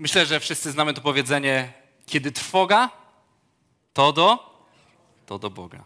[0.00, 1.72] Myślę, że wszyscy znamy to powiedzenie,
[2.06, 2.90] kiedy trwoga,
[3.92, 4.38] to do,
[5.26, 5.84] to do Boga.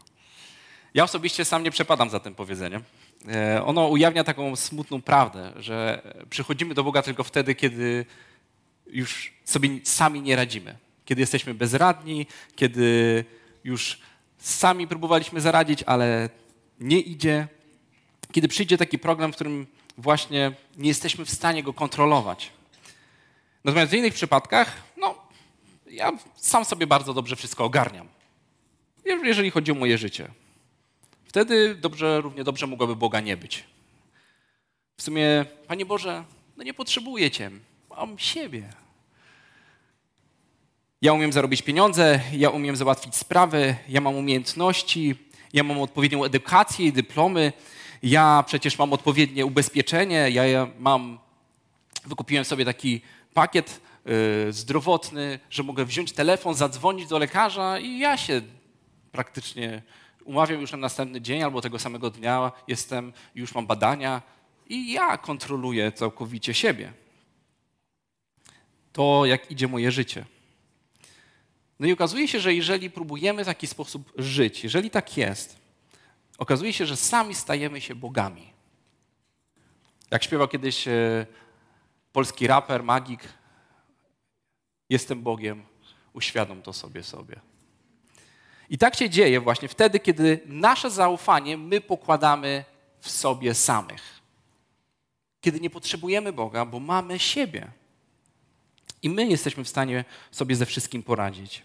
[0.95, 2.83] Ja osobiście sam nie przepadam za tym powiedzeniem.
[3.29, 8.07] E, ono ujawnia taką smutną prawdę, że przychodzimy do Boga tylko wtedy, kiedy
[8.87, 10.79] już sobie sami nie radzimy.
[11.05, 12.27] Kiedy jesteśmy bezradni,
[12.57, 13.25] kiedy
[13.65, 13.99] już
[14.39, 16.29] sami próbowaliśmy zaradzić, ale
[16.81, 17.49] nie idzie.
[18.33, 19.67] Kiedy przyjdzie taki program, w którym
[19.99, 22.51] właśnie nie jesteśmy w stanie go kontrolować.
[23.65, 25.15] Natomiast w innych przypadkach, no,
[25.87, 28.09] ja sam sobie bardzo dobrze wszystko ogarniam,
[29.05, 30.29] jeżeli chodzi o moje życie.
[31.25, 33.65] Wtedy dobrze, równie dobrze mogłoby Boga nie być.
[34.97, 36.25] W sumie, Panie Boże,
[36.57, 37.51] no nie potrzebuję Cię,
[37.91, 38.69] mam siebie.
[41.03, 45.15] Ja umiem zarobić pieniądze, ja umiem załatwić sprawy, ja mam umiejętności,
[45.53, 47.53] ja mam odpowiednią edukację i dyplomy,
[48.03, 51.19] ja przecież mam odpowiednie ubezpieczenie, ja, mam,
[52.07, 53.01] wykupiłem sobie taki
[53.35, 53.81] pakiet
[54.49, 58.43] y, zdrowotny, że mogę wziąć telefon, zadzwonić do lekarza i ja się
[59.13, 59.83] praktycznie
[60.25, 64.23] umawiam już na następny dzień albo tego samego dnia jestem, już mam badania
[64.69, 66.93] i ja kontroluję całkowicie siebie.
[68.93, 70.25] To, jak idzie moje życie.
[71.81, 75.57] No i okazuje się, że jeżeli próbujemy w taki sposób żyć, jeżeli tak jest,
[76.39, 78.53] okazuje się, że sami stajemy się bogami.
[80.11, 81.27] Jak śpiewał kiedyś e,
[82.15, 83.21] polski raper, magik,
[84.91, 85.65] jestem Bogiem,
[86.13, 87.41] uświadom to sobie sobie.
[88.71, 92.65] I tak się dzieje właśnie wtedy, kiedy nasze zaufanie my pokładamy
[93.01, 94.21] w sobie samych.
[95.41, 97.71] Kiedy nie potrzebujemy Boga, bo mamy siebie.
[99.03, 101.63] I my jesteśmy w stanie sobie ze wszystkim poradzić.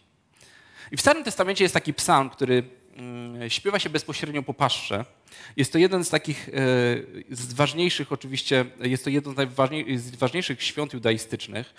[0.91, 2.69] I w Starym Testamencie jest taki psalm, który
[3.47, 5.05] śpiewa się bezpośrednio po paszcze.
[5.57, 6.51] Jest to jeden z takich e,
[7.31, 9.35] z ważniejszych, oczywiście, jest to jeden
[9.95, 11.73] z ważniejszych świąt judaistycznych.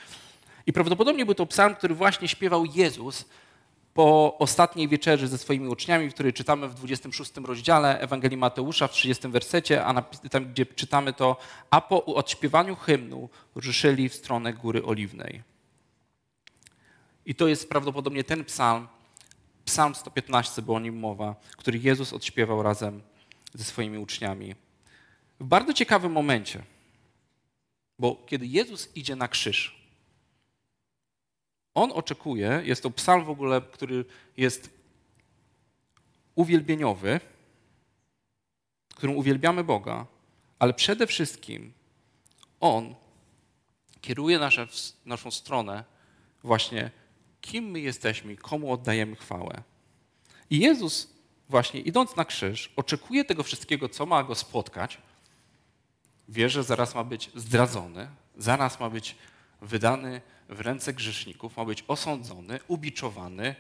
[0.66, 3.24] I prawdopodobnie był to psalm, który właśnie śpiewał Jezus
[3.94, 8.92] po ostatniej wieczerzy ze swoimi uczniami, w której czytamy w 26 rozdziale Ewangelii Mateusza w
[8.92, 11.36] 30 wersecie, a tam, gdzie czytamy to,
[11.70, 15.42] a po odśpiewaniu hymnu ruszyli w stronę Góry Oliwnej.
[17.26, 18.88] I to jest prawdopodobnie ten psalm,
[19.64, 23.02] psalm 115, bo o nim mowa, który Jezus odśpiewał razem
[23.54, 24.54] ze swoimi uczniami.
[25.40, 26.62] W bardzo ciekawym momencie,
[27.98, 29.80] bo kiedy Jezus idzie na krzyż,
[31.74, 34.04] on oczekuje, jest to psalm w ogóle, który
[34.36, 34.70] jest
[36.34, 37.20] uwielbieniowy,
[38.94, 40.06] którym uwielbiamy Boga,
[40.58, 41.72] ale przede wszystkim
[42.60, 42.94] On
[44.00, 44.66] kieruje nasze,
[45.06, 45.84] naszą stronę
[46.42, 46.90] właśnie,
[47.40, 49.62] kim my jesteśmy, komu oddajemy chwałę.
[50.50, 51.08] I Jezus
[51.48, 54.98] właśnie idąc na krzyż, oczekuje tego wszystkiego, co ma go spotkać.
[56.28, 59.16] Wie, że zaraz ma być zdradzony, zaraz ma być
[59.62, 63.54] wydany w ręce grzeszników, ma być osądzony, ubiczowany,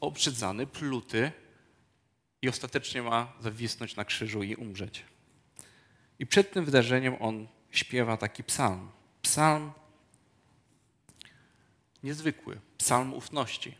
[0.00, 1.32] obrzydzany, pluty
[2.42, 5.04] i ostatecznie ma zawisnąć na krzyżu i umrzeć.
[6.18, 8.90] I przed tym wydarzeniem on śpiewa taki psalm.
[9.22, 9.72] Psalm
[12.02, 13.74] niezwykły, psalm ufności.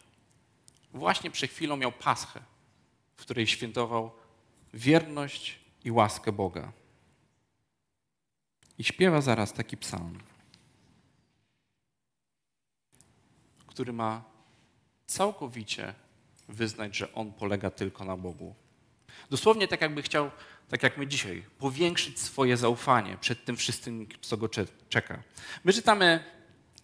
[0.92, 2.40] Właśnie przed chwilą miał paschę,
[3.16, 4.10] w której świętował
[4.74, 6.72] wierność i łaskę Boga.
[8.78, 10.18] I śpiewa zaraz taki psalm.
[13.74, 14.24] który ma
[15.06, 15.94] całkowicie
[16.48, 18.54] wyznać, że on polega tylko na Bogu.
[19.30, 20.30] Dosłownie tak, jakby chciał,
[20.68, 24.48] tak jak my dzisiaj, powiększyć swoje zaufanie przed tym wszystkim, co go
[24.88, 25.22] czeka.
[25.64, 26.24] My czytamy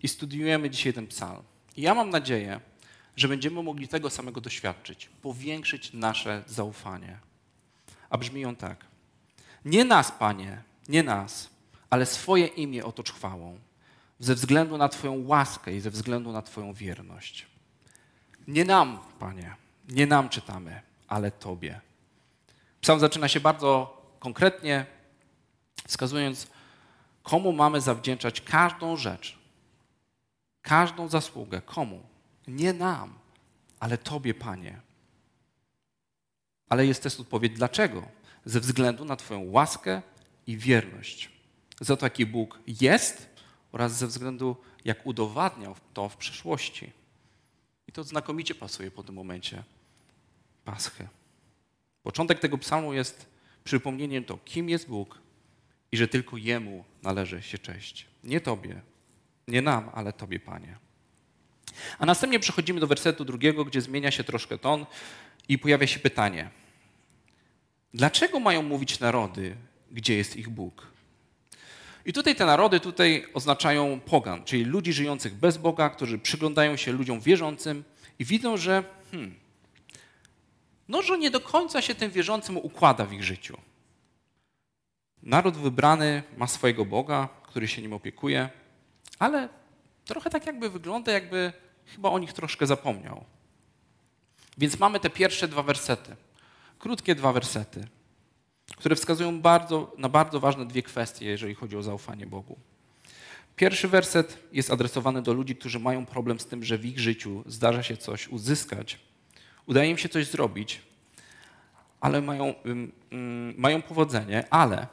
[0.03, 1.50] i studiujemy dzisiaj ten psalm.
[1.81, 2.61] Ja mam nadzieję,
[3.17, 7.19] że będziemy mogli tego samego doświadczyć, powiększyć nasze zaufanie.
[8.11, 8.85] A brzmi on tak.
[9.65, 11.51] Nie nas, Panie, nie nas,
[11.91, 13.59] ale swoje imię otocz chwałą
[14.19, 17.47] ze względu na Twoją łaskę i ze względu na Twoją wierność.
[18.49, 19.55] Nie nam, Panie,
[19.89, 21.81] nie nam czytamy, ale Tobie.
[22.81, 24.87] Psalm zaczyna się bardzo konkretnie,
[25.87, 26.47] wskazując,
[27.23, 29.40] komu mamy zawdzięczać każdą rzecz,
[30.63, 31.63] każdą zasługę.
[31.63, 32.03] Komu?
[32.49, 33.19] Nie nam,
[33.81, 34.81] ale Tobie, Panie.
[36.69, 38.09] Ale jest też odpowiedź dlaczego?
[38.45, 40.03] Ze względu na Twoją łaskę
[40.47, 41.31] i wierność.
[41.81, 43.29] Za to, jaki Bóg jest
[43.73, 46.93] oraz ze względu, jak udowadniał to w przeszłości.
[47.89, 49.65] I to znakomicie pasuje po tym momencie
[50.65, 51.09] Paschę.
[52.03, 53.27] Początek tego psalmu jest
[53.65, 55.19] przypomnieniem to, kim jest Bóg
[55.93, 58.07] i że tylko Jemu należy się cześć.
[58.25, 58.83] Nie Tobie,
[59.51, 60.77] nie nam, ale Tobie, Panie.
[61.99, 64.87] A następnie przechodzimy do wersetu drugiego, gdzie zmienia się troszkę ton
[65.49, 66.51] i pojawia się pytanie.
[67.95, 69.57] Dlaczego mają mówić narody,
[69.91, 70.87] gdzie jest ich Bóg?
[72.07, 76.93] I tutaj te narody tutaj oznaczają pogan, czyli ludzi żyjących bez Boga, którzy przyglądają się
[76.93, 77.85] ludziom wierzącym
[78.19, 79.35] i widzą, że hmm,
[80.89, 83.57] no, że nie do końca się tym wierzącym układa w ich życiu.
[85.23, 88.49] Naród wybrany ma swojego Boga, który się nim opiekuje,
[89.21, 89.49] ale
[90.05, 91.53] trochę tak jakby wygląda, jakby
[91.87, 93.25] chyba o nich troszkę zapomniał.
[94.59, 96.17] Więc mamy te pierwsze dwa wersety,
[96.79, 97.87] krótkie dwa wersety,
[98.77, 102.59] które wskazują bardzo, na bardzo ważne dwie kwestie, jeżeli chodzi o zaufanie Bogu.
[103.57, 107.43] Pierwszy werset jest adresowany do ludzi, którzy mają problem z tym, że w ich życiu
[107.47, 108.99] zdarza się coś uzyskać,
[109.67, 110.83] udaje im się coś zrobić,
[112.01, 112.55] ale mają,
[113.57, 114.87] mają powodzenie, ale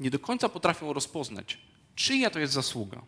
[0.00, 1.58] nie do końca potrafią rozpoznać,
[1.96, 3.02] czyja to jest zasługa.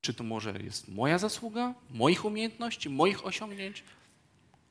[0.00, 3.84] Czy to może jest moja zasługa, moich umiejętności, moich osiągnięć,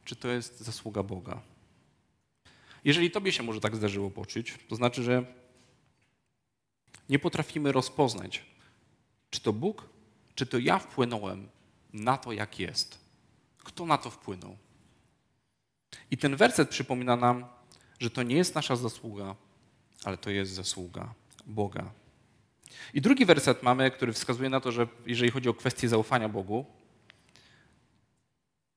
[0.05, 1.41] czy to jest zasługa Boga.
[2.83, 5.25] Jeżeli tobie się może tak zdarzyło poczuć, to znaczy, że
[7.09, 8.45] nie potrafimy rozpoznać,
[9.29, 9.89] czy to Bóg,
[10.35, 11.49] czy to ja wpłynąłem
[11.93, 12.97] na to, jak jest.
[13.57, 14.57] Kto na to wpłynął?
[16.11, 17.45] I ten werset przypomina nam,
[17.99, 19.35] że to nie jest nasza zasługa,
[20.03, 21.13] ale to jest zasługa
[21.45, 21.91] Boga.
[22.93, 26.65] I drugi werset mamy, który wskazuje na to, że jeżeli chodzi o kwestię zaufania Bogu,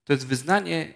[0.04, 0.94] to jest wyznanie,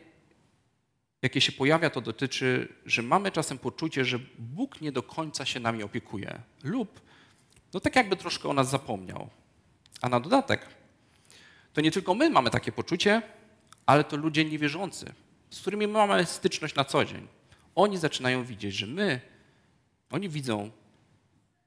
[1.23, 5.61] jakie się pojawia, to dotyczy, że mamy czasem poczucie, że Bóg nie do końca się
[5.61, 7.01] nami opiekuje, lub
[7.75, 9.29] no tak jakby troszkę o nas zapomniał.
[10.01, 10.67] A na dodatek,
[11.73, 13.23] to nie tylko my mamy takie poczucie,
[13.87, 15.13] ale to ludzie niewierzący,
[15.51, 17.29] z którymi mamy styczność na co dzień.
[17.75, 19.21] Oni zaczynają widzieć, że my,
[20.11, 20.71] oni widzą,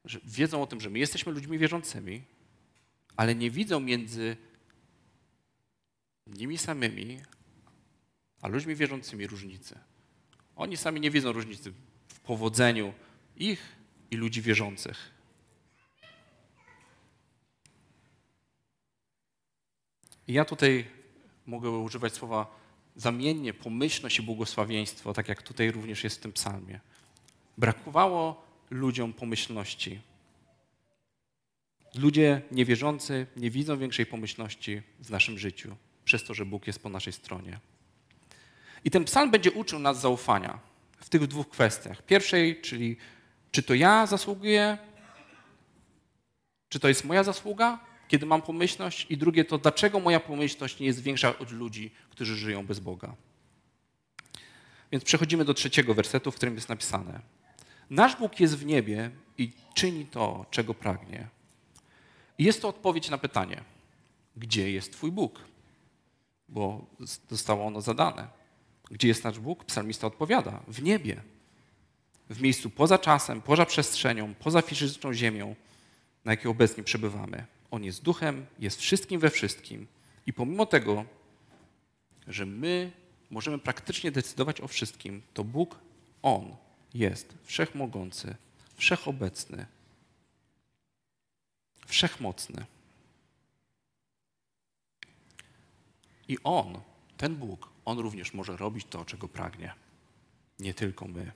[0.06, 2.22] że wiedzą o tym, że my jesteśmy ludźmi wierzącymi,
[3.16, 4.38] ale nie widzą między
[6.28, 7.20] nimi samymi,
[8.42, 9.80] a ludźmi wierzącymi różnicy.
[10.56, 11.74] Oni sami nie widzą różnicy
[12.08, 12.94] w powodzeniu
[13.36, 13.76] ich
[14.12, 15.14] i ludzi wierzących.
[20.28, 20.88] I ja tutaj
[21.46, 22.60] mogę używać słowa
[22.96, 26.80] zamiennie pomyślność i błogosławieństwo, tak jak tutaj również jest w tym psalmie.
[27.58, 30.00] Brakowało ludziom pomyślności.
[31.96, 35.76] Ludzie niewierzący nie widzą większej pomyślności w naszym życiu,
[36.06, 37.60] przez to, że Bóg jest po naszej stronie.
[38.86, 40.60] I ten psalm będzie uczył nas zaufania
[40.98, 42.06] w tych dwóch kwestiach.
[42.06, 42.98] Pierwszej, czyli
[43.52, 44.78] czy to ja zasługuję,
[46.70, 50.86] czy to jest moja zasługa, kiedy mam pomyślność, i drugie to, dlaczego moja pomyślność nie
[50.86, 53.16] jest większa od ludzi, którzy żyją bez Boga.
[54.92, 57.20] Więc przechodzimy do trzeciego wersetu, w którym jest napisane:
[57.90, 61.28] Nasz Bóg jest w niebie i czyni to, czego pragnie.
[62.40, 63.64] Jest to odpowiedź na pytanie:
[64.38, 65.40] Gdzie jest Twój Bóg?
[66.50, 66.86] Bo
[67.30, 68.28] zostało ono zadane.
[68.92, 69.66] Gdzie jest nasz Bóg?
[69.66, 71.22] Psalmista odpowiada: W niebie.
[72.30, 75.56] W miejscu poza czasem, poza przestrzenią, poza fizyczną ziemią,
[76.26, 77.46] na jakiej obecnie przebywamy.
[77.72, 79.88] On jest duchem, jest wszystkim we wszystkim.
[80.26, 81.06] I pomimo tego,
[82.28, 82.92] że my
[83.30, 85.80] możemy praktycznie decydować o wszystkim, to Bóg,
[86.22, 86.56] On
[86.94, 88.36] jest wszechmogący,
[88.76, 89.66] wszechobecny,
[91.86, 92.66] wszechmocny.
[96.28, 96.82] I On,
[97.18, 99.74] ten Bóg, On również może robić to, czego pragnie.
[100.60, 101.32] Nie tylko my.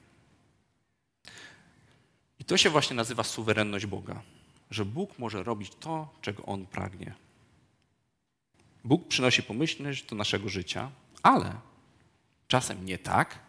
[2.39, 4.23] I to się właśnie nazywa suwerenność Boga
[4.71, 7.13] że Bóg może robić to, czego On pragnie.
[8.83, 10.91] Bóg przynosi pomyślność do naszego życia,
[11.23, 11.55] ale
[12.47, 13.39] czasem nie tak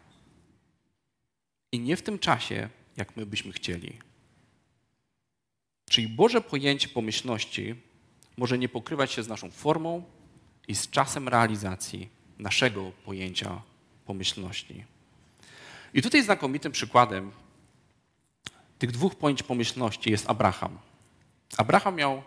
[1.73, 3.99] i nie w tym czasie, jak my byśmy chcieli.
[5.91, 7.75] Czyli Boże pojęcie pomyślności
[8.37, 10.05] może nie pokrywać się z naszą formą
[10.69, 12.09] i z czasem realizacji
[12.39, 13.63] naszego pojęcia
[14.07, 14.85] pomyślności.
[15.95, 17.33] I tutaj znakomitym przykładem
[18.79, 20.79] tych dwóch pojęć pomyślności jest Abraham.
[21.57, 22.23] Abraham miał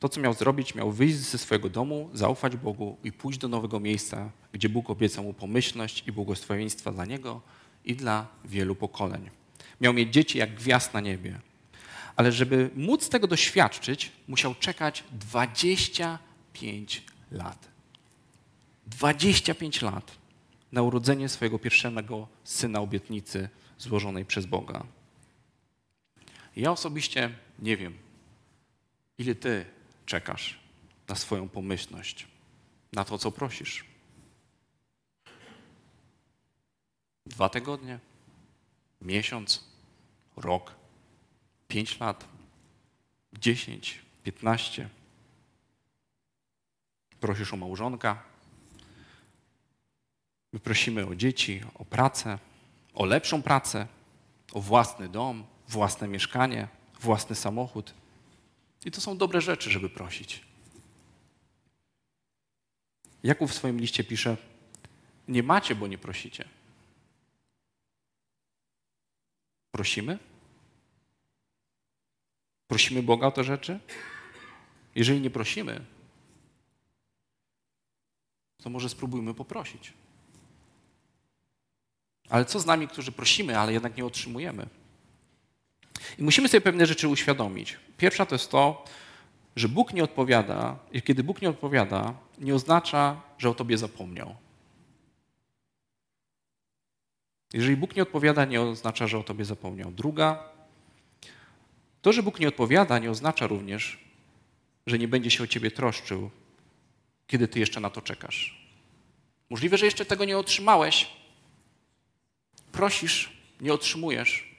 [0.00, 3.80] to, co miał zrobić, miał wyjść ze swojego domu, zaufać Bogu i pójść do nowego
[3.80, 7.40] miejsca, gdzie Bóg obiecał mu pomyślność i błogosławieństwa dla niego
[7.84, 9.30] i dla wielu pokoleń.
[9.80, 11.40] Miał mieć dzieci jak gwiazd na niebie.
[12.16, 17.68] Ale żeby móc tego doświadczyć, musiał czekać 25 lat.
[18.86, 20.12] 25 lat
[20.72, 23.48] na urodzenie swojego pierwszego syna obietnicy
[23.78, 24.86] złożonej przez Boga.
[26.56, 27.98] Ja osobiście nie wiem,
[29.18, 29.64] Ile ty
[30.06, 30.58] czekasz
[31.08, 32.26] na swoją pomyślność,
[32.92, 33.91] na to, co prosisz?
[37.26, 37.98] Dwa tygodnie?
[39.00, 39.64] Miesiąc?
[40.36, 40.74] Rok?
[41.68, 42.28] Pięć lat?
[43.32, 43.98] Dziesięć?
[44.24, 44.88] Piętnaście?
[47.20, 48.22] Prosisz o małżonka?
[50.52, 52.38] My prosimy o dzieci, o pracę,
[52.94, 53.86] o lepszą pracę,
[54.52, 56.68] o własny dom, własne mieszkanie,
[57.00, 57.94] własny samochód.
[58.84, 60.44] I to są dobre rzeczy, żeby prosić.
[63.22, 64.36] Jakub w swoim liście pisze:
[65.28, 66.44] Nie macie, bo nie prosicie.
[69.72, 70.18] Prosimy?
[72.66, 73.80] Prosimy Boga o te rzeczy?
[74.94, 75.84] Jeżeli nie prosimy,
[78.62, 79.92] to może spróbujmy poprosić.
[82.28, 84.66] Ale co z nami, którzy prosimy, ale jednak nie otrzymujemy?
[86.18, 87.76] I musimy sobie pewne rzeczy uświadomić.
[87.96, 88.84] Pierwsza to jest to,
[89.56, 94.36] że Bóg nie odpowiada, i kiedy Bóg nie odpowiada, nie oznacza, że o tobie zapomniał.
[97.52, 99.92] Jeżeli Bóg nie odpowiada, nie oznacza, że o tobie zapomniał.
[99.92, 100.48] Druga,
[102.02, 103.98] to, że Bóg nie odpowiada, nie oznacza również,
[104.86, 106.30] że nie będzie się o ciebie troszczył,
[107.26, 108.62] kiedy ty jeszcze na to czekasz.
[109.50, 111.10] Możliwe, że jeszcze tego nie otrzymałeś.
[112.72, 114.56] Prosisz, nie otrzymujesz,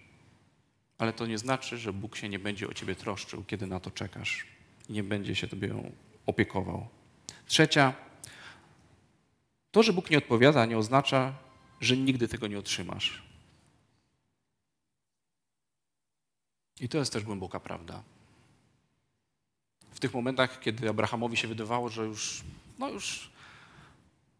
[0.97, 3.91] ale to nie znaczy, że Bóg się nie będzie o ciebie troszczył, kiedy na to
[3.91, 4.45] czekasz
[4.89, 5.91] i nie będzie się tobie
[6.25, 6.87] opiekował.
[7.47, 7.93] Trzecia,
[9.71, 11.33] to, że Bóg nie odpowiada, nie oznacza,
[11.83, 13.23] że nigdy tego nie otrzymasz.
[16.79, 18.03] I to jest też głęboka prawda.
[19.91, 22.43] W tych momentach, kiedy Abrahamowi się wydawało, że już,
[22.79, 23.33] no już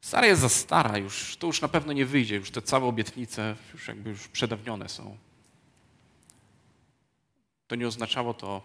[0.04, 3.56] Sara jest za stara, już, to już na pewno nie wyjdzie, już te całe obietnice
[3.74, 5.18] już jakby już przedawnione są.
[7.68, 8.62] To nie oznaczało to,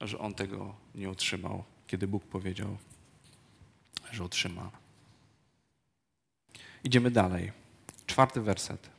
[0.00, 2.78] że on tego nie otrzymał, kiedy Bóg powiedział,
[4.12, 4.70] że otrzyma.
[6.84, 7.52] Idziemy dalej.
[8.06, 8.90] Czwarty werset.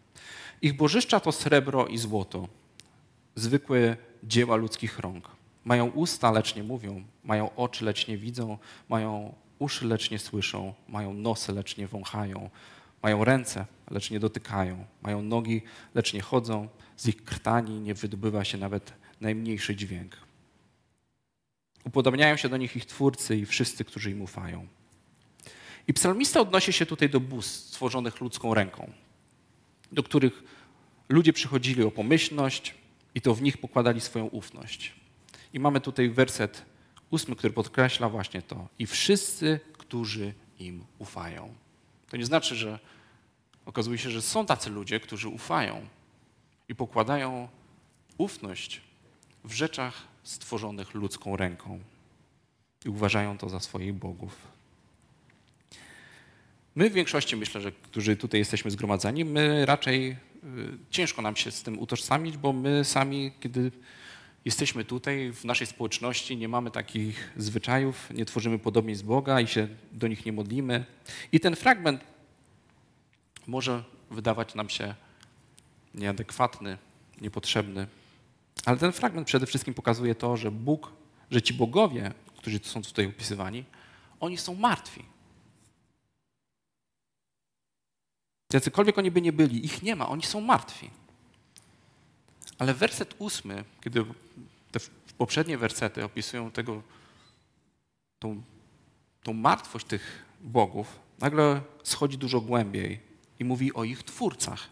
[0.62, 2.48] Ich bożyszcza to srebro i złoto,
[3.36, 5.30] zwykłe dzieła ludzkich rąk.
[5.66, 8.58] Mają usta, lecz nie mówią, mają oczy, lecz nie widzą,
[8.90, 12.50] mają uszy, lecz nie słyszą, mają nosy, lecz nie wąchają,
[13.04, 15.62] mają ręce, lecz nie dotykają, mają nogi,
[15.96, 20.18] lecz nie chodzą, z ich krtani nie wydobywa się nawet najmniejszy dźwięk.
[21.86, 24.68] Upodobniają się do nich ich twórcy i wszyscy, którzy im ufają.
[25.88, 28.92] I psalmista odnosi się tutaj do bóstw stworzonych ludzką ręką,
[29.92, 30.44] do których
[31.10, 32.76] ludzie przychodzili o pomyślność
[33.16, 34.94] i to w nich pokładali swoją ufność.
[35.54, 36.66] I mamy tutaj werset
[37.10, 38.68] ósmy, który podkreśla właśnie to.
[38.80, 41.54] I wszyscy, którzy im ufają.
[42.10, 42.80] To nie znaczy, że
[43.66, 45.88] okazuje się, że są tacy ludzie, którzy ufają
[46.70, 47.48] i pokładają
[48.18, 48.82] ufność
[49.44, 51.80] w rzeczach stworzonych ludzką ręką
[52.86, 54.57] i uważają to za swoich bogów.
[56.78, 60.16] My w większości, myślę, że którzy tutaj jesteśmy zgromadzeni, my raczej y,
[60.90, 63.72] ciężko nam się z tym utożsamić, bo my sami, kiedy
[64.46, 69.68] jesteśmy tutaj w naszej społeczności, nie mamy takich zwyczajów, nie tworzymy podobieństw Boga i się
[69.92, 70.86] do nich nie modlimy.
[71.32, 72.02] I ten fragment
[73.48, 74.96] może wydawać nam się
[75.94, 76.78] nieadekwatny,
[77.22, 77.88] niepotrzebny,
[78.66, 80.92] ale ten fragment przede wszystkim pokazuje to, że Bóg,
[81.32, 83.64] że ci bogowie, którzy są tutaj opisywani,
[84.20, 85.17] oni są martwi.
[88.54, 90.90] Jacykolwiek oni by nie byli, ich nie ma, oni są martwi.
[92.58, 94.06] Ale werset ósmy, kiedy
[94.72, 94.80] te
[95.18, 96.84] poprzednie wersety opisują tego,
[98.20, 98.42] tą,
[99.24, 103.00] tą martwość tych bogów, nagle schodzi dużo głębiej
[103.40, 104.70] i mówi o ich twórcach.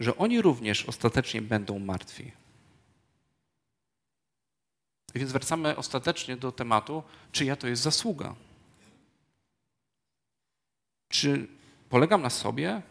[0.00, 2.32] Że oni również ostatecznie będą martwi.
[5.14, 8.34] I więc wracamy ostatecznie do tematu, czyja to jest zasługa.
[11.08, 11.48] Czy
[11.88, 12.82] polegam na sobie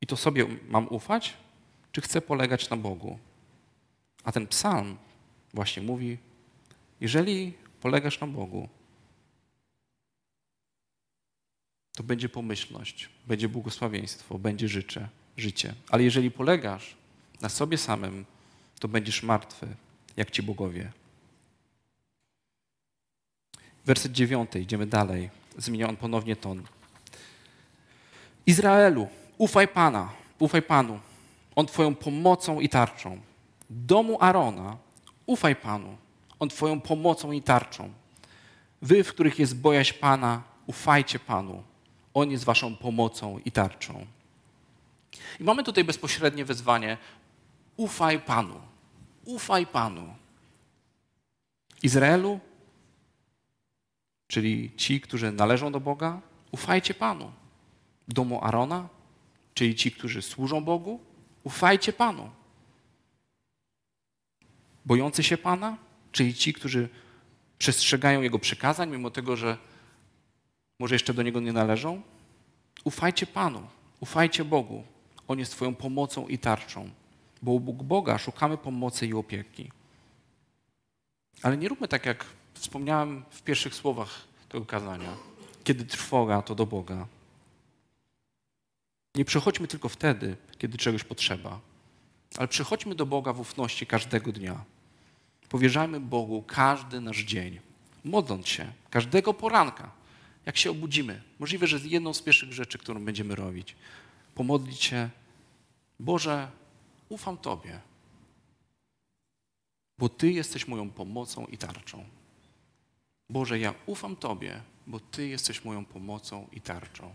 [0.00, 1.36] i to sobie mam ufać,
[1.92, 3.18] czy chcę polegać na Bogu?
[4.24, 4.96] A ten psalm
[5.54, 6.18] właśnie mówi,
[7.00, 8.68] jeżeli polegasz na Bogu,
[11.96, 15.74] to będzie pomyślność, będzie błogosławieństwo, będzie życie, życie.
[15.90, 16.96] Ale jeżeli polegasz
[17.40, 18.24] na sobie samym,
[18.80, 19.66] to będziesz martwy,
[20.16, 20.92] jak ci bogowie.
[23.84, 25.30] Werset dziewiąty, idziemy dalej.
[25.58, 26.62] Zmienia on ponownie ton.
[28.46, 31.00] Izraelu, ufaj Pana, ufaj Panu.
[31.56, 33.20] On Twoją pomocą i tarczą.
[33.70, 34.76] Domu Arona,
[35.26, 35.96] ufaj Panu.
[36.38, 37.92] On Twoją pomocą i tarczą.
[38.82, 41.62] Wy, w których jest bojaźń Pana, ufajcie Panu.
[42.14, 44.06] On jest Waszą pomocą i tarczą.
[45.40, 46.98] I mamy tutaj bezpośrednie wezwanie:
[47.76, 48.60] ufaj Panu.
[49.24, 50.14] Ufaj Panu.
[51.82, 52.40] Izraelu,
[54.26, 56.20] czyli ci, którzy należą do Boga,
[56.50, 57.32] ufajcie Panu.
[58.12, 58.88] Domu Arona,
[59.54, 61.00] czyli ci, którzy służą Bogu,
[61.44, 62.30] ufajcie Panu.
[64.84, 65.76] Bojący się Pana,
[66.12, 66.88] czyli ci, którzy
[67.58, 69.56] przestrzegają Jego przykazań, mimo tego, że
[70.78, 72.02] może jeszcze do Niego nie należą,
[72.84, 73.62] ufajcie Panu,
[74.00, 74.84] ufajcie Bogu.
[75.28, 76.90] On jest Twoją pomocą i tarczą.
[77.42, 79.70] bo u Boga szukamy pomocy i opieki.
[81.42, 85.16] Ale nie róbmy tak, jak wspomniałem w pierwszych słowach tego kazania.
[85.64, 87.06] Kiedy trwoga, to do Boga.
[89.14, 91.60] Nie przychodźmy tylko wtedy, kiedy czegoś potrzeba,
[92.36, 94.64] ale przychodźmy do Boga w ufności każdego dnia.
[95.48, 97.60] Powierzajmy Bogu każdy nasz dzień,
[98.04, 99.90] modląc się każdego poranka,
[100.46, 101.22] jak się obudzimy.
[101.38, 103.76] Możliwe, że jedną z pierwszych rzeczy, którą będziemy robić,
[104.34, 105.10] pomodlić się,
[106.00, 106.50] Boże,
[107.08, 107.80] ufam Tobie,
[109.98, 112.04] bo Ty jesteś moją pomocą i tarczą.
[113.30, 117.14] Boże, ja ufam Tobie, bo Ty jesteś moją pomocą i tarczą.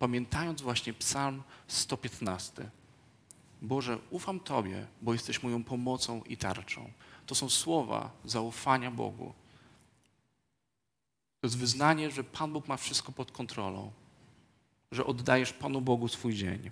[0.00, 2.70] Pamiętając właśnie Psalm 115.
[3.62, 6.90] Boże, ufam Tobie, bo jesteś moją pomocą i tarczą.
[7.26, 9.32] To są słowa zaufania Bogu.
[11.40, 13.92] To jest wyznanie, że Pan Bóg ma wszystko pod kontrolą,
[14.92, 16.70] że oddajesz Panu Bogu swój dzień.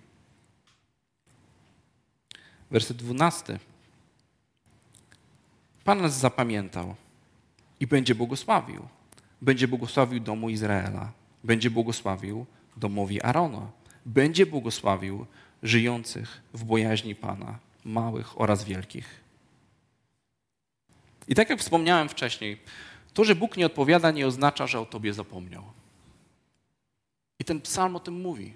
[2.70, 3.58] Werset 12.
[5.85, 6.94] Pan nas zapamiętał
[7.80, 8.88] i będzie błogosławił.
[9.42, 11.12] Będzie błogosławił domu Izraela.
[11.44, 12.47] Będzie błogosławił
[12.78, 13.70] domowi Arona.
[14.06, 15.26] Będzie błogosławił
[15.62, 19.20] żyjących w bojaźni Pana, małych oraz wielkich.
[21.28, 22.58] I tak jak wspomniałem wcześniej,
[23.14, 25.64] to, że Bóg nie odpowiada, nie oznacza, że o Tobie zapomniał.
[27.38, 28.54] I ten psalm o tym mówi.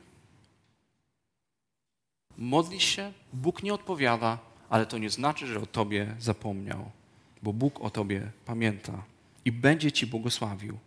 [2.38, 4.38] Modlisz się, Bóg nie odpowiada,
[4.70, 6.90] ale to nie znaczy, że o Tobie zapomniał,
[7.42, 9.02] bo Bóg o Tobie pamięta
[9.44, 10.78] i będzie Ci błogosławił.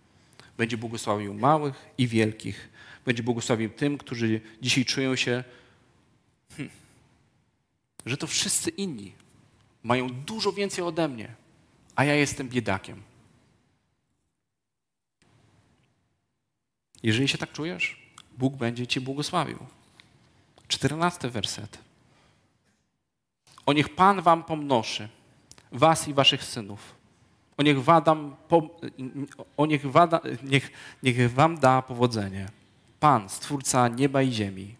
[0.57, 2.69] Będzie błogosławił małych i wielkich.
[3.05, 5.43] Będzie błogosławił tym, którzy dzisiaj czują się,
[6.57, 6.75] hmm,
[8.05, 9.11] że to wszyscy inni
[9.83, 11.35] mają dużo więcej ode mnie,
[11.95, 13.01] a ja jestem biedakiem.
[17.03, 17.97] Jeżeli się tak czujesz,
[18.37, 19.57] Bóg będzie Ci błogosławił.
[20.67, 21.77] Czternasty werset.
[23.65, 25.09] O niech Pan wam pomnoszy,
[25.71, 26.95] was i waszych synów.
[27.57, 28.35] O niech, wadam,
[29.57, 30.71] o niech, wada, niech,
[31.03, 32.49] niech wam da powodzenie.
[33.05, 34.75] Pan, Stwórca nieba i ziemi.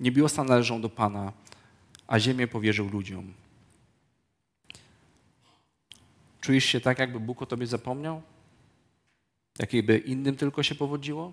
[0.00, 1.32] Niebiosa należą do Pana,
[2.06, 3.34] a ziemię powierzył ludziom.
[6.40, 8.22] Czujesz się tak, jakby Bóg o tobie zapomniał?
[9.58, 11.32] Jakby innym tylko się powodziło?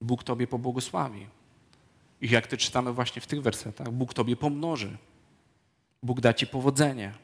[0.00, 1.26] Bóg tobie pobłogosławi.
[2.20, 4.96] I jak ty czytamy właśnie w tych wersetach, Bóg tobie pomnoży.
[6.02, 7.14] Bóg da ci powodzenie.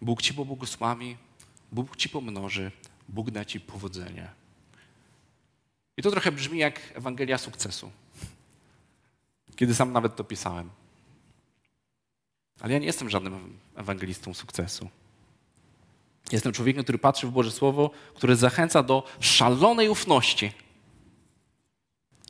[0.00, 1.16] Bóg ci pobłogosławi,
[1.72, 2.72] Bóg ci pomnoży,
[3.08, 4.47] Bóg da ci powodzenie.
[5.98, 7.90] I to trochę brzmi jak Ewangelia sukcesu.
[9.56, 10.70] Kiedy sam nawet to pisałem.
[12.60, 14.88] Ale ja nie jestem żadnym ewangelistą sukcesu.
[16.32, 20.52] Jestem człowiekiem, który patrzy w Boże Słowo, które zachęca do szalonej ufności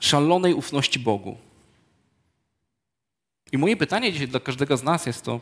[0.00, 1.36] szalonej ufności Bogu.
[3.52, 5.40] I moje pytanie dzisiaj dla każdego z nas jest to,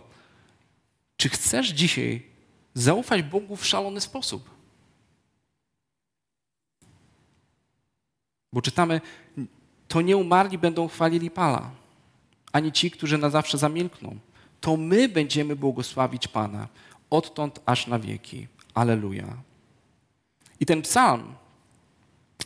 [1.16, 2.22] czy chcesz dzisiaj
[2.74, 4.55] zaufać Bogu w szalony sposób?
[8.52, 9.00] Bo czytamy,
[9.88, 11.70] to nie umarli będą chwalili Pana,
[12.52, 14.18] ani ci, którzy na zawsze zamilkną.
[14.60, 16.68] To my będziemy błogosławić Pana
[17.10, 18.48] odtąd aż na wieki.
[18.74, 19.36] Aleluja.
[20.60, 21.34] I ten psalm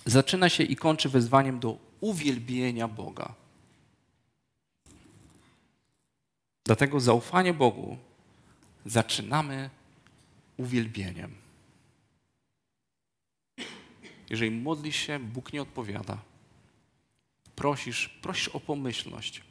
[0.07, 3.35] zaczyna się i kończy wezwaniem do uwielbienia Boga.
[6.65, 7.97] Dlatego zaufanie Bogu
[8.87, 9.71] zaczynamy
[10.57, 11.40] uwielbieniem.
[14.31, 16.19] Jeżeli modlisz się, Bóg nie odpowiada.
[17.57, 19.43] Prosisz, prosisz o pomyślność.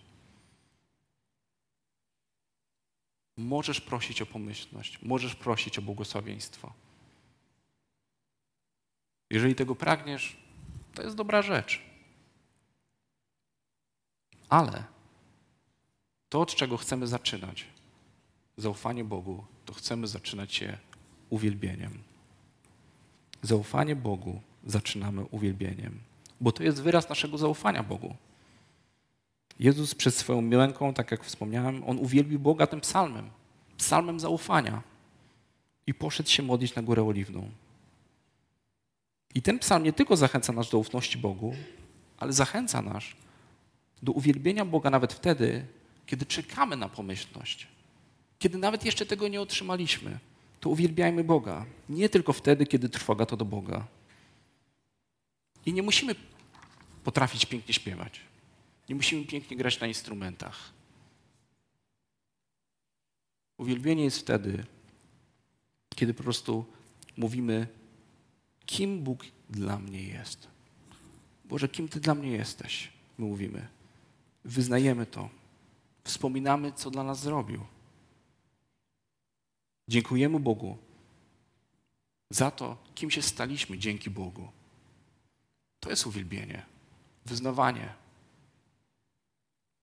[3.37, 6.73] Możesz prosić o pomyślność, możesz prosić o błogosławieństwo.
[9.29, 10.37] Jeżeli tego pragniesz,
[10.93, 11.81] to jest dobra rzecz.
[14.49, 14.83] Ale
[16.29, 17.65] to, od czego chcemy zaczynać,
[18.57, 20.77] zaufanie Bogu, to chcemy zaczynać się
[21.29, 22.03] uwielbieniem.
[23.41, 25.99] Zaufanie Bogu zaczynamy uwielbieniem,
[26.41, 28.15] bo to jest wyraz naszego zaufania Bogu.
[29.59, 33.29] Jezus przez swoją miłęką, tak jak wspomniałem, on uwielbił Boga tym psalmem,
[33.77, 34.81] psalmem zaufania
[35.87, 37.49] i poszedł się modlić na górę oliwną.
[39.35, 41.53] I ten psalm nie tylko zachęca nas do ufności Bogu,
[42.17, 43.03] ale zachęca nas
[44.03, 45.65] do uwielbienia Boga nawet wtedy,
[46.05, 47.67] kiedy czekamy na pomyślność,
[48.39, 50.19] kiedy nawet jeszcze tego nie otrzymaliśmy,
[50.59, 51.65] to uwielbiajmy Boga.
[51.89, 53.87] Nie tylko wtedy, kiedy trwoga to do Boga.
[55.69, 56.15] I nie musimy
[57.03, 58.19] potrafić pięknie śpiewać.
[58.89, 60.73] Nie musimy pięknie grać na instrumentach.
[63.57, 64.65] Uwielbienie jest wtedy,
[65.95, 66.65] kiedy po prostu
[67.17, 67.67] mówimy,
[68.65, 70.47] kim Bóg dla mnie jest.
[71.45, 72.91] Boże, kim Ty dla mnie jesteś?
[73.17, 73.67] My mówimy
[74.45, 75.29] wyznajemy to.
[76.03, 77.65] Wspominamy, co dla nas zrobił.
[79.87, 80.77] Dziękujemy Bogu
[82.29, 84.58] za to, kim się staliśmy dzięki Bogu.
[85.79, 86.65] To jest uwielbienie,
[87.25, 87.93] wyznawanie.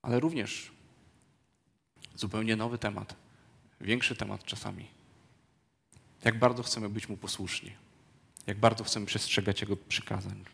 [0.01, 0.71] Ale również
[2.15, 3.15] zupełnie nowy temat,
[3.81, 4.87] większy temat czasami.
[6.23, 7.71] Jak bardzo chcemy być Mu posłuszni,
[8.47, 10.45] jak bardzo chcemy przestrzegać Jego przykazań.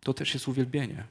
[0.00, 1.04] To też jest uwielbienie.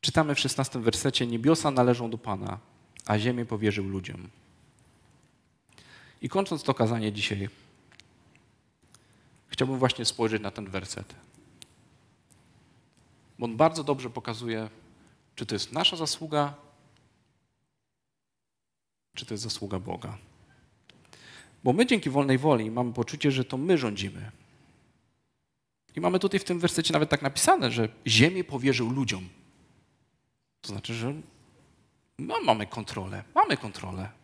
[0.00, 2.58] Czytamy w szesnastym wersecie: Niebiosa należą do Pana,
[3.06, 4.28] a ziemię powierzył ludziom.
[6.22, 7.48] I kończąc to kazanie dzisiaj,
[9.60, 11.14] chciałbym właśnie spojrzeć na ten werset.
[13.38, 14.68] Bo on bardzo dobrze pokazuje,
[15.36, 16.54] czy to jest nasza zasługa,
[19.14, 20.18] czy to jest zasługa Boga.
[21.64, 24.30] Bo my dzięki wolnej woli mamy poczucie, że to my rządzimy.
[25.96, 29.28] I mamy tutaj w tym wersecie nawet tak napisane, że ziemię powierzył ludziom.
[30.60, 31.14] To znaczy, że
[32.18, 33.24] my mamy kontrolę.
[33.34, 34.19] Mamy kontrolę.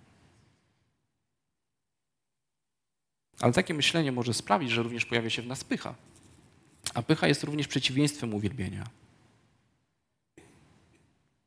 [3.40, 5.94] Ale takie myślenie może sprawić, że również pojawia się w nas pycha.
[6.94, 8.86] A pycha jest również przeciwieństwem uwielbienia.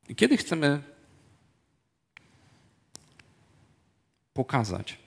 [0.10, 0.84] I kiedy chcemy
[4.34, 4.98] pokazać,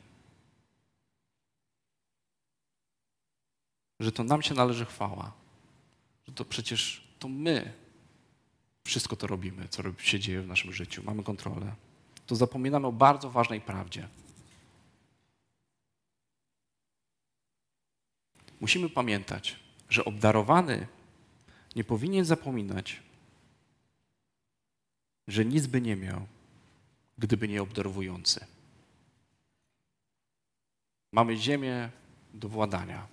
[4.01, 5.33] że to nam się należy chwała,
[6.29, 7.73] że to przecież to my
[8.85, 11.75] wszystko to robimy, co się dzieje w naszym życiu, mamy kontrolę,
[12.27, 14.09] to zapominamy o bardzo ważnej prawdzie.
[18.62, 19.57] Musimy pamiętać,
[19.88, 20.87] że obdarowany
[21.77, 23.03] nie powinien zapominać,
[25.29, 26.27] że nic by nie miał,
[27.18, 28.46] gdyby nie obdarowujący.
[31.12, 31.90] Mamy ziemię
[32.35, 33.07] do władania.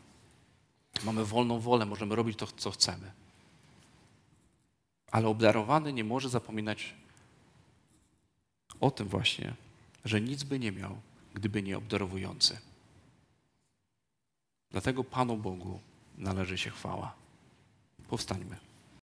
[1.03, 3.11] Mamy wolną wolę, możemy robić to, co chcemy.
[5.11, 6.93] Ale obdarowany nie może zapominać
[8.79, 9.53] o tym właśnie,
[10.05, 11.01] że nic by nie miał,
[11.33, 12.68] gdyby nie obdarowujący.
[14.71, 15.79] Dlatego Panu Bogu
[16.17, 17.15] należy się chwała.
[18.09, 18.68] Powstańmy.